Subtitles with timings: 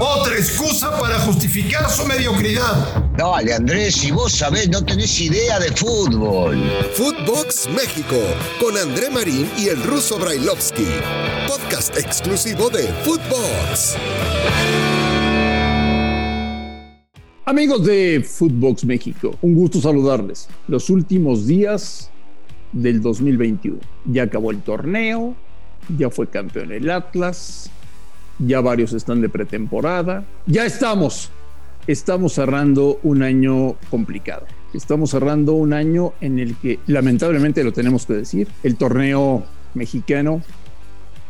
[0.00, 3.04] Otra excusa para justificar su mediocridad.
[3.18, 6.56] Dale, Andrés, si vos sabés, no tenés idea de fútbol.
[6.94, 8.16] Footbox México,
[8.58, 10.86] con André Marín y el ruso Brailovsky.
[11.46, 13.96] Podcast exclusivo de Footbox.
[17.44, 20.48] Amigos de Footbox México, un gusto saludarles.
[20.66, 22.10] Los últimos días
[22.72, 23.80] del 2021.
[24.06, 25.34] Ya acabó el torneo,
[25.98, 27.70] ya fue campeón el Atlas,
[28.38, 31.30] ya varios están de pretemporada, ya estamos,
[31.86, 34.46] estamos cerrando un año complicado.
[34.74, 40.42] Estamos cerrando un año en el que, lamentablemente lo tenemos que decir, el torneo mexicano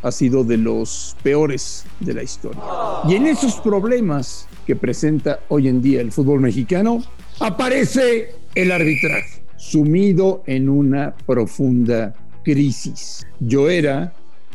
[0.03, 2.61] ha sido de los peores de la historia.
[3.09, 7.03] Y en esos problemas que presenta hoy en día el fútbol mexicano,
[7.41, 13.27] aparece el arbitraje, sumido en una profunda crisis.
[13.41, 14.13] Yo era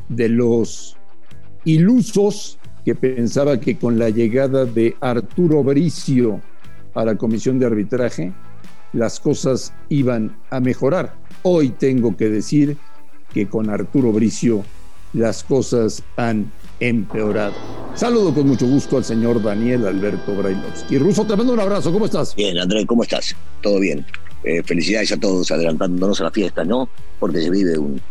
[0.10, 0.98] de los
[1.66, 6.42] ilusos que pensaba que con la llegada de Arturo Bricio
[6.94, 8.34] a la comisión de arbitraje,
[8.92, 11.16] las cosas iban a mejorar.
[11.44, 12.78] Hoy tengo que decir
[13.34, 14.64] que con Arturo Bricio
[15.14, 17.54] las cosas han empeorado.
[17.96, 20.98] Saludo con mucho gusto al señor Daniel Alberto Brailovsky.
[20.98, 22.36] Ruso, te mando un abrazo, ¿cómo estás?
[22.36, 23.36] Bien, André, ¿cómo estás?
[23.62, 24.06] Todo bien.
[24.44, 26.90] Eh, felicidades a todos adelantándonos a la fiesta, ¿no?
[27.20, 28.02] Porque se vive un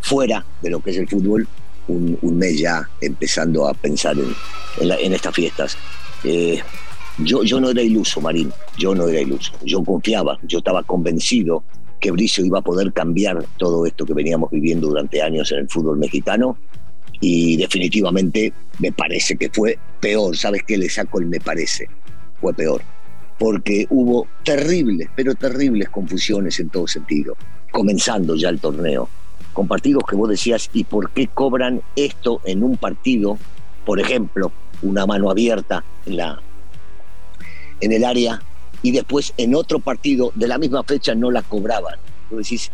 [0.00, 1.46] fuera de lo que es el fútbol,
[1.88, 5.78] un, mes ya empezando a pensar en, en, estas fiestas.
[6.24, 6.60] Eh,
[7.18, 9.52] yo, yo no era iluso, Marín, yo no era iluso.
[9.64, 11.64] Yo confiaba, yo estaba convencido
[12.00, 15.68] que Bricio iba a poder cambiar todo esto que veníamos viviendo durante años en el
[15.68, 16.58] fútbol mexicano
[17.20, 20.36] y definitivamente me parece que fue peor.
[20.36, 21.88] ¿Sabes qué le saco el me parece?
[22.40, 22.82] Fue peor.
[23.38, 27.36] Porque hubo terribles, pero terribles confusiones en todo sentido,
[27.70, 29.08] comenzando ya el torneo
[29.56, 33.38] con partidos que vos decías, ¿y por qué cobran esto en un partido?
[33.86, 36.42] Por ejemplo, una mano abierta en, la,
[37.80, 38.42] en el área
[38.82, 41.94] y después en otro partido de la misma fecha no la cobraban.
[42.28, 42.70] Vos decís,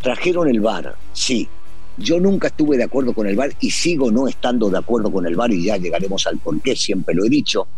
[0.00, 1.50] trajeron el VAR, sí.
[1.98, 5.26] Yo nunca estuve de acuerdo con el VAR y sigo no estando de acuerdo con
[5.26, 7.68] el VAR y ya llegaremos al por qué, siempre lo he dicho,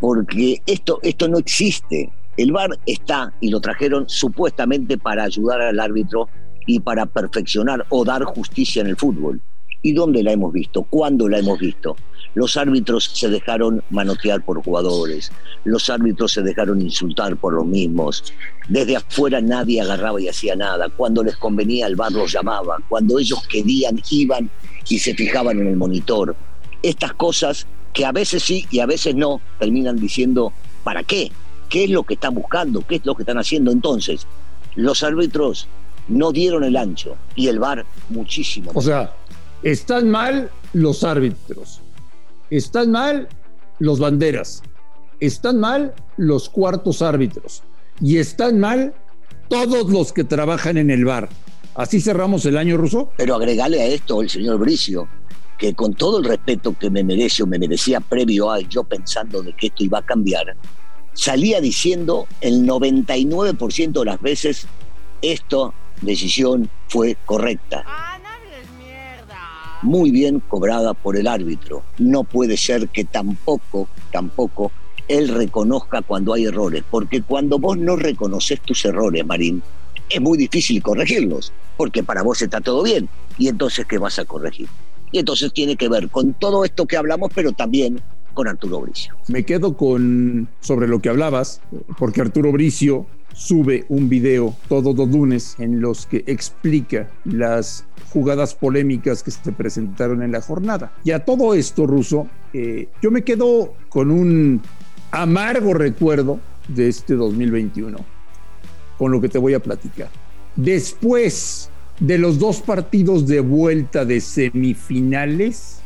[0.00, 2.10] porque esto, esto no existe.
[2.38, 6.30] El VAR está y lo trajeron supuestamente para ayudar al árbitro
[6.66, 9.40] y para perfeccionar o dar justicia en el fútbol.
[9.82, 10.82] ¿Y dónde la hemos visto?
[10.84, 11.94] ¿Cuándo la hemos visto?
[12.34, 15.30] Los árbitros se dejaron manotear por jugadores,
[15.64, 18.32] los árbitros se dejaron insultar por los mismos.
[18.68, 20.88] Desde afuera nadie agarraba y hacía nada.
[20.88, 24.50] Cuando les convenía el bar los llamaba, cuando ellos querían iban
[24.88, 26.34] y se fijaban en el monitor.
[26.82, 30.52] Estas cosas que a veces sí y a veces no terminan diciendo
[30.82, 31.30] ¿para qué?
[31.68, 32.86] ¿Qué es lo que están buscando?
[32.86, 34.26] ¿Qué es lo que están haciendo entonces?
[34.76, 35.68] Los árbitros
[36.08, 38.70] no dieron el ancho y el VAR muchísimo.
[38.74, 39.14] O sea,
[39.62, 41.80] están mal los árbitros,
[42.50, 43.28] están mal
[43.78, 44.62] los banderas,
[45.20, 47.62] están mal los cuartos árbitros
[48.00, 48.94] y están mal
[49.48, 51.28] todos los que trabajan en el VAR.
[51.74, 53.10] Así cerramos el año ruso.
[53.16, 55.08] Pero agregale a esto el señor Bricio,
[55.58, 59.42] que con todo el respeto que me merece o me merecía previo a yo pensando
[59.42, 60.56] de que esto iba a cambiar,
[61.14, 64.66] salía diciendo el 99% de las veces
[65.22, 67.84] esto decisión fue correcta.
[69.82, 71.82] Muy bien cobrada por el árbitro.
[71.98, 74.72] No puede ser que tampoco, tampoco
[75.08, 79.62] él reconozca cuando hay errores, porque cuando vos no reconoces tus errores, Marín,
[80.08, 83.08] es muy difícil corregirlos, porque para vos está todo bien.
[83.36, 84.68] Y entonces, ¿qué vas a corregir?
[85.12, 88.00] Y entonces tiene que ver con todo esto que hablamos, pero también
[88.34, 89.14] con Arturo Bricio.
[89.28, 91.60] Me quedo con sobre lo que hablabas,
[91.98, 98.54] porque Arturo Bricio sube un video todos los lunes en los que explica las jugadas
[98.54, 100.92] polémicas que se presentaron en la jornada.
[101.04, 104.62] Y a todo esto, Ruso, eh, yo me quedo con un
[105.10, 107.98] amargo recuerdo de este 2021,
[108.98, 110.10] con lo que te voy a platicar.
[110.56, 111.70] Después
[112.00, 115.80] de los dos partidos de vuelta de semifinales,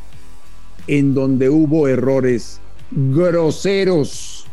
[0.89, 2.59] en donde hubo errores
[2.89, 4.47] groseros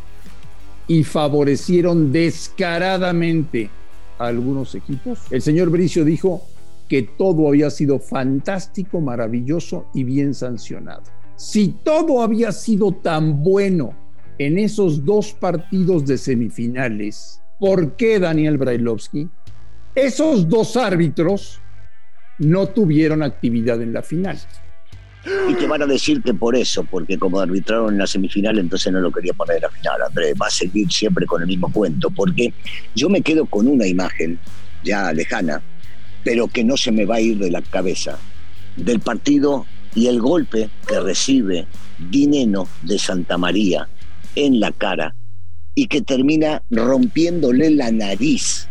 [0.87, 3.70] y favorecieron descaradamente
[4.19, 5.19] a algunos equipos.
[5.31, 6.43] El señor Bricio dijo
[6.90, 11.05] que todo había sido fantástico, maravilloso y bien sancionado.
[11.37, 13.94] Si todo había sido tan bueno
[14.37, 19.26] en esos dos partidos de semifinales, ¿por qué Daniel Brailovsky?
[19.94, 21.60] Esos dos árbitros
[22.38, 24.38] no tuvieron actividad en la final.
[25.49, 28.93] Y te van a decir que por eso, porque como arbitraron en la semifinal, entonces
[28.93, 30.34] no lo quería poner en la final, Andrés.
[30.40, 32.52] Va a seguir siempre con el mismo cuento, porque
[32.94, 34.38] yo me quedo con una imagen
[34.84, 35.62] ya lejana,
[36.23, 38.19] pero que no se me va a ir de la cabeza,
[38.76, 41.67] del partido Y el golpe que recibe
[41.99, 43.88] Dineno de Santa María
[44.34, 45.14] en la cara
[45.75, 48.69] y que termina rompiéndole la nariz.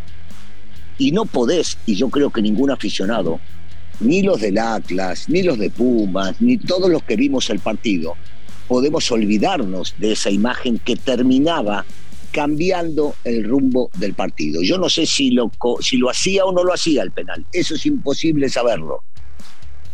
[0.97, 3.39] Y no podés, y yo creo que ningún aficionado,
[3.99, 8.15] ni los del Atlas, ni los de Pumas, ni todos los que vimos el partido,
[8.67, 11.85] podemos olvidarnos de esa imagen que terminaba
[12.31, 14.61] cambiando el rumbo del partido.
[14.61, 17.75] Yo no sé si lo, si lo hacía o no lo hacía el penal, eso
[17.75, 19.03] es imposible saberlo.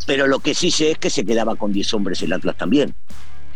[0.06, 2.94] Pero lo que sí sé es que se quedaba con 10 hombres el Atlas también.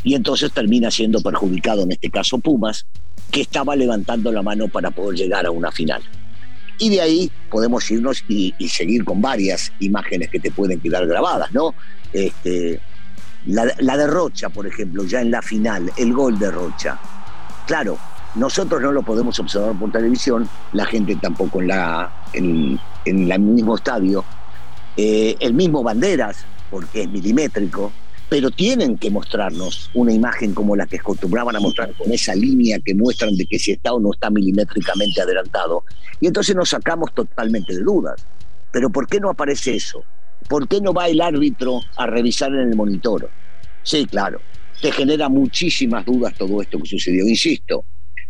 [0.04, 2.86] Y entonces termina siendo perjudicado, en este caso Pumas,
[3.32, 6.02] que estaba levantando la mano para poder llegar a una final.
[6.78, 11.52] Y de ahí podemos irnos y, seguir con varias imágenes que te pueden quedar grabadas,
[11.52, 11.74] ¿no?
[12.12, 12.80] Este,
[13.46, 16.98] la, la de Rocha, por ejemplo, ya en la final, el gol de Rocha.
[17.66, 17.98] Claro,
[18.36, 23.76] nosotros no lo podemos observar por televisión, la gente tampoco en, la, en, el mismo
[23.76, 24.24] estadio.
[24.96, 27.92] Eh, el mismo Banderas, porque es milimétrico,
[28.28, 32.80] pero tienen que mostrarnos una imagen como la que acostumbraban a mostrar con esa línea
[32.84, 35.84] que muestran de que si está o no está milimétricamente adelantado.
[36.20, 38.26] Y entonces nos sacamos totalmente de dudas.
[38.72, 40.04] Pero ¿por qué no aparece eso?
[40.48, 43.30] ¿Por qué no va el árbitro a revisar en el monitor?
[43.82, 44.40] Sí, claro,
[44.80, 47.26] te genera muchísimas dudas todo esto que sucedió.
[47.26, 47.84] Insisto,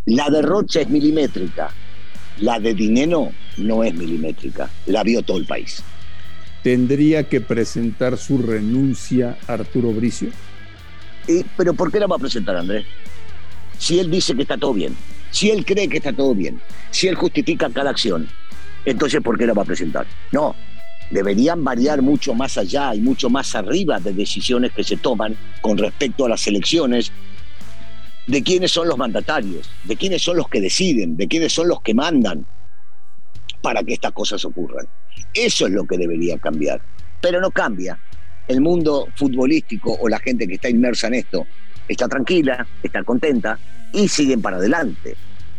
[0.05, 1.75] la de Rocha es milimétrica,
[2.41, 5.83] la de Dineno no es milimétrica, la vio todo el país.
[6.67, 10.31] ¿Tendría que presentar su renuncia Arturo Bricio?
[11.57, 12.85] ¿Pero por qué la va a presentar Andrés?
[13.79, 14.97] Si él dice que está todo bien,
[15.31, 16.61] si él cree que está todo bien,
[16.91, 18.29] si él justifica cada acción,
[18.85, 20.09] entonces ¿por qué la va a presentar?
[20.33, 20.57] No,
[21.13, 25.79] deberían variar mucho más allá y mucho más arriba de decisiones que se toman con
[25.79, 27.13] respecto a las elecciones
[28.27, 31.81] de quiénes son los mandatarios, de quiénes son los que deciden, de quiénes son los
[31.81, 32.45] que mandan
[33.67, 34.87] para que estas cosas ocurran.
[35.35, 36.81] Eso es lo que debería cambiar.
[37.21, 37.99] Pero no cambia.
[38.47, 41.45] El mundo futbolístico o la gente que está inmersa en esto
[41.89, 43.59] está tranquila, está contenta
[43.93, 45.17] y siguen para adelante.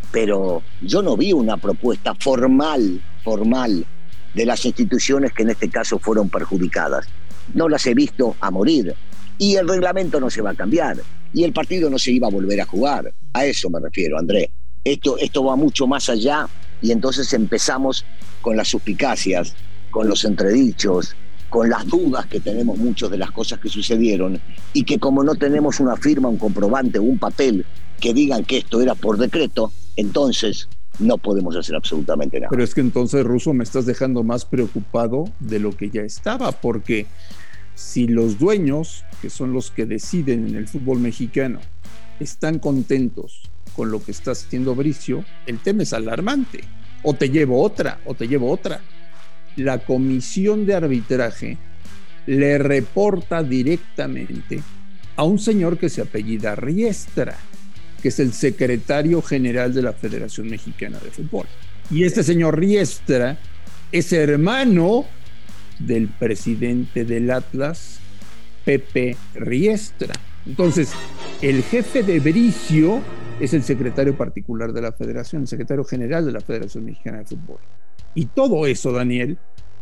[0.09, 3.85] Pero yo no vi una propuesta formal, formal,
[4.33, 7.09] de las instituciones que en este caso fueron perjudicadas.
[7.55, 8.95] No las he visto a morir.
[9.37, 10.95] Y el reglamento no se va a cambiar
[11.33, 13.13] y el partido no se iba a volver a jugar.
[13.33, 14.49] A eso me refiero, André.
[14.81, 16.47] Esto, esto va mucho más allá
[16.81, 18.05] y entonces empezamos
[18.41, 19.53] con las suspicacias,
[19.91, 21.15] con los entredichos,
[21.49, 24.39] con las dudas que tenemos muchos de las cosas que sucedieron
[24.73, 27.65] y que como no tenemos una firma, un comprobante un papel
[27.99, 30.69] que digan que esto era por decreto, entonces
[30.99, 32.49] no podemos hacer absolutamente nada.
[32.49, 36.51] Pero es que entonces, Ruso, me estás dejando más preocupado de lo que ya estaba,
[36.51, 37.05] porque
[37.75, 41.59] si los dueños, que son los que deciden en el fútbol mexicano,
[42.19, 43.46] están contentos
[43.77, 46.63] con lo que está haciendo Bricio, el tema es alarmante.
[47.03, 48.81] O te llevo otra, o te llevo otra.
[49.55, 51.57] La comisión de arbitraje
[52.25, 54.61] le reporta directamente
[55.15, 57.37] a un señor que se apellida Riestra,
[58.01, 61.45] que es el secretario general de la Federación Mexicana de Fútbol.
[61.91, 63.37] Y este señor Riestra
[63.91, 65.05] es hermano
[65.77, 67.99] del presidente del Atlas,
[68.65, 70.15] Pepe Riestra.
[70.47, 70.89] Entonces,
[71.43, 73.01] el jefe de Bricio
[73.39, 77.25] es el secretario particular de la federación, el secretario general de la Federación Mexicana de
[77.25, 77.59] Fútbol.
[78.15, 79.37] Y todo eso, Daniel,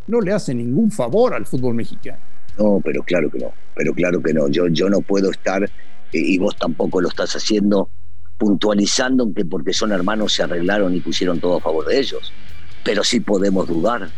[0.07, 2.19] no le hace ningún favor al fútbol mexicano.
[2.57, 4.47] No, pero claro que no, pero claro que no.
[4.49, 5.69] Yo, yo no puedo estar, eh,
[6.11, 7.89] y vos tampoco lo estás haciendo,
[8.37, 12.33] puntualizando que porque son hermanos se arreglaron y pusieron todo a favor de ellos.
[12.83, 14.09] Pero sí podemos dudar,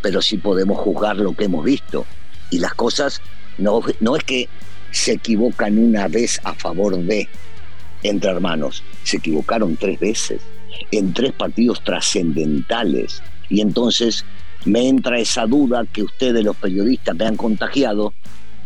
[0.00, 2.06] pero sí podemos juzgar lo que hemos visto.
[2.50, 3.20] Y las cosas
[3.58, 4.48] no, no es que
[4.92, 7.28] se equivocan una vez a favor de
[8.08, 10.40] entre hermanos, se equivocaron tres veces
[10.90, 13.22] en tres partidos trascendentales.
[13.48, 14.24] Y entonces
[14.64, 18.12] me entra esa duda que ustedes los periodistas me han contagiado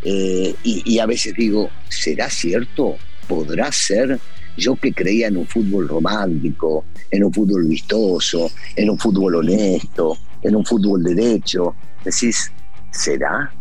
[0.03, 2.97] eh, y, y a veces digo, ¿será cierto?
[3.29, 4.19] ¿Podrá ser?
[4.57, 10.17] Yo que creía en un fútbol romántico, en un fútbol vistoso, en un fútbol honesto,
[10.43, 11.75] en un fútbol derecho.
[12.05, 12.51] Decís,
[12.91, 13.53] ¿será?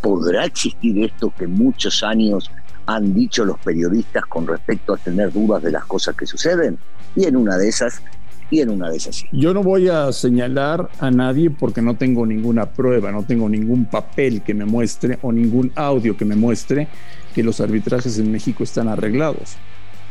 [0.00, 2.50] ¿Podrá existir esto que muchos años
[2.88, 6.78] han dicho los periodistas con respecto a tener dudas de las cosas que suceden?
[7.14, 8.02] Y en una de esas,
[8.50, 9.24] y en una de esas.
[9.30, 13.84] Yo no voy a señalar a nadie porque no tengo ninguna prueba, no tengo ningún
[13.84, 16.88] papel que me muestre o ningún audio que me muestre
[17.34, 19.56] que los arbitrajes en México están arreglados.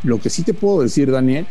[0.04, 1.48] Lo que sí te puedo decir, Daniel,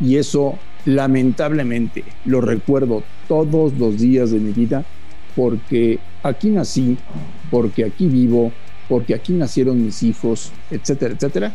[0.00, 4.84] y eso lamentablemente lo recuerdo todos los días de mi vida
[5.36, 6.98] porque aquí nací,
[7.50, 8.52] porque aquí vivo,
[8.88, 11.54] porque aquí nacieron mis hijos, etcétera, etcétera,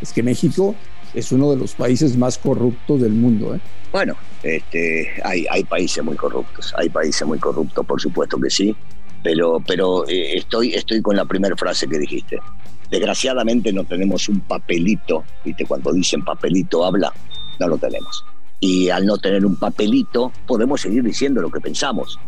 [0.00, 0.74] es que México
[1.14, 3.54] es uno de los países más corruptos del mundo.
[3.54, 3.60] ¿eh?
[3.92, 8.74] Bueno, este, hay, países muy corruptos, hay países muy corruptos, por supuesto que sí,
[9.22, 12.38] Pero, pero eh, estoy, estoy con la primera frase que dijiste.
[12.90, 15.64] Desgraciadamente no tenemos un papelito, ¿viste?
[15.66, 17.12] Cuando dicen papelito habla,
[17.58, 18.24] no lo tenemos.
[18.58, 22.18] Y al no tener un papelito, podemos seguir diciendo lo que pensamos.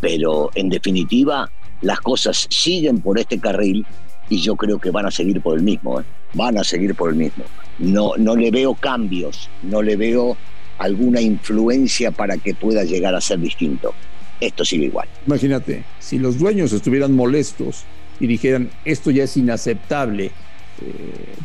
[0.00, 1.50] Pero en definitiva,
[1.80, 3.86] las cosas siguen por este carril
[4.28, 6.00] y yo creo que van a seguir por el mismo.
[6.00, 6.04] ¿eh?
[6.34, 7.44] Van a seguir por el mismo.
[7.78, 10.36] No, no le veo cambios, no le veo
[10.78, 13.94] alguna influencia para que pueda llegar a ser distinto.
[14.40, 15.08] Esto sigue igual.
[15.26, 17.84] Imagínate, si los dueños estuvieran molestos
[18.20, 20.30] y dijeran esto ya es inaceptable eh,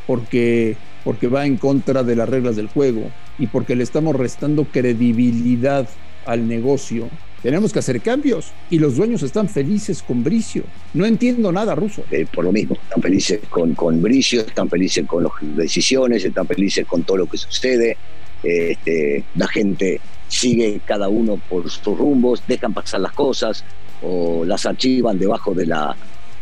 [0.06, 3.10] porque, porque va en contra de las reglas del juego
[3.40, 5.88] y porque le estamos restando credibilidad
[6.26, 7.10] al negocio,
[7.44, 10.64] tenemos que hacer cambios y los dueños están felices con Bricio.
[10.94, 12.06] No entiendo nada, Ruso.
[12.10, 16.48] Eh, por lo mismo, están felices con, con Bricio, están felices con las decisiones, están
[16.48, 17.98] felices con todo lo que sucede.
[18.42, 23.66] Este, la gente sigue cada uno por sus rumbos, dejan pasar las cosas
[24.02, 25.98] o las archivan debajo de la,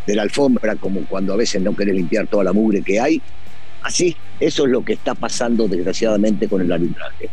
[0.06, 3.20] de la alfombra, como cuando a veces no quieren limpiar toda la mugre que hay.
[3.82, 7.28] Así, eso es lo que está pasando desgraciadamente con el arbitraje.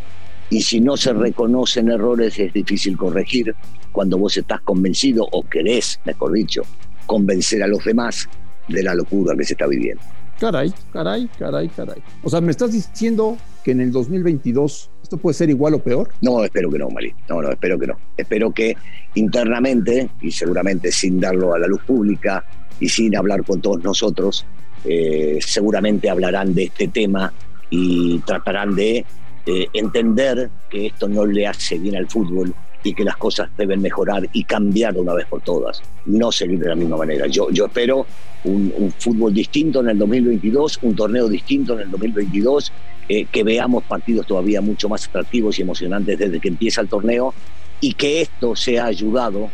[0.50, 3.55] Y si no se reconocen errores es difícil corregir
[3.93, 6.62] cuando vos estás convencido o querés, mejor dicho,
[7.07, 8.28] convencer a los demás
[8.69, 10.02] de la locura que se está viviendo.
[10.38, 12.00] Caray, caray, caray, caray.
[12.23, 16.11] O sea, ¿me estás diciendo que en el 2022 esto puede ser igual o peor?
[16.21, 17.12] No, espero que no, Mali.
[17.28, 17.99] No, no, espero que no.
[18.17, 18.76] Espero que
[19.14, 22.45] internamente, y seguramente sin darlo a la luz pública
[22.78, 24.47] y sin hablar con todos nosotros,
[24.85, 27.33] eh, seguramente hablarán de este tema
[27.69, 29.05] y tratarán de
[29.50, 33.81] eh, entender que esto no le hace bien al fútbol y que las cosas deben
[33.81, 37.26] mejorar y cambiar de una vez por todas, no seguir de la misma manera.
[37.28, 38.07] Yo, yo espero
[38.45, 42.73] un, fútbol distinto en el 2022, un torneo distinto en el 2022,
[43.09, 47.33] eh, que veamos partidos todavía mucho más atractivos y emocionantes desde que empieza el torneo
[47.81, 49.49] y que esto sea ayudado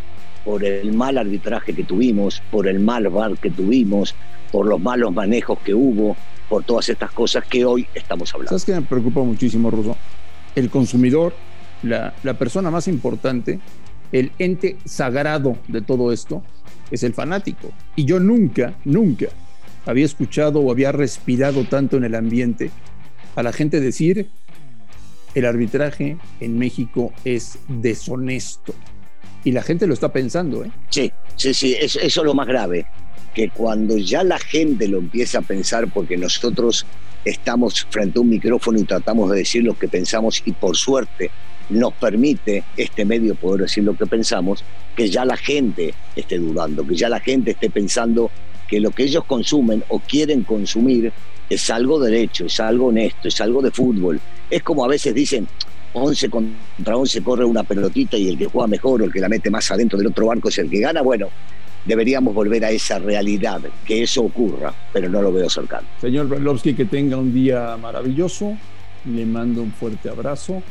[0.45, 4.17] por el mal arbitraje que tuvimos, por el mal VAR que tuvimos,
[4.51, 6.17] por los malos manejos que hubo,
[6.49, 8.51] por todas estas cosas que hoy estamos hablando.
[8.51, 9.97] ¿Sabes qué me preocupa muchísimo, Ruso?
[10.55, 11.35] El consumidor,
[11.83, 13.61] la, la persona más importante,
[14.13, 16.43] el ente sagrado de todo esto,
[16.91, 17.71] es el fanático.
[17.97, 19.27] Y yo nunca, nunca
[19.87, 22.71] había escuchado o había respirado tanto en el ambiente
[23.37, 24.29] a la gente decir
[25.35, 28.75] el arbitraje en México es deshonesto.
[29.45, 30.71] Y la gente lo está pensando, ¿eh?
[30.89, 32.87] Sí, sí, sí, eso, eso es lo más grave
[33.35, 36.87] que cuando ya la gente lo empieza a pensar, porque nosotros
[37.25, 41.31] estamos frente a un micrófono y tratamos de decir lo que pensamos y por suerte
[41.71, 44.63] nos permite este medio poder decir lo que pensamos,
[44.95, 48.31] que ya la gente esté dudando, que ya la gente esté pensando
[48.69, 51.13] que lo que ellos consumen o quieren consumir
[51.51, 54.21] es algo derecho, es algo honesto, es algo de fútbol.
[54.51, 55.49] Es como a veces dicen,
[55.95, 59.29] 11 contra 11 corre una pelotita y el que juega mejor o el que la
[59.29, 61.03] mete más adentro del otro barco es el que gana.
[61.03, 61.29] Bueno,
[61.85, 65.87] deberíamos volver a esa realidad, que eso ocurra, pero no lo veo cercano.
[66.01, 68.57] Señor Brailovsky, que tenga un día maravilloso,
[69.05, 70.63] le mando un fuerte abrazo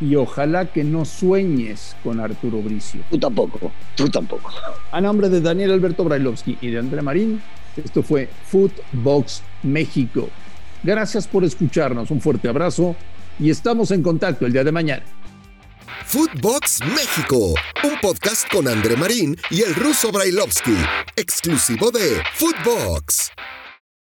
[0.00, 3.00] y ojalá que no sueñes con Arturo Bricio.
[3.10, 4.50] Tú tampoco, tú tampoco.
[4.90, 7.40] A nombre de Daniel Alberto Brailovsky y de André Marín,
[7.76, 10.28] esto fue Footbox México.
[10.82, 12.96] Gracias por escucharnos, un fuerte abrazo
[13.38, 15.04] y estamos en contacto el día de mañana.
[16.06, 17.54] Footbox México,
[17.84, 20.76] un podcast con André Marín y el ruso Brailovsky,
[21.16, 23.30] exclusivo de Footbox.